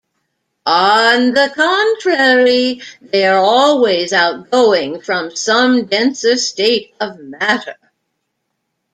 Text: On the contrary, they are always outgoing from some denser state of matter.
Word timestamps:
On 0.65 1.31
the 1.33 1.53
contrary, 1.55 2.81
they 3.01 3.23
are 3.27 3.37
always 3.37 4.11
outgoing 4.13 4.99
from 5.01 5.35
some 5.35 5.85
denser 5.85 6.37
state 6.37 6.95
of 6.99 7.19
matter. 7.19 7.75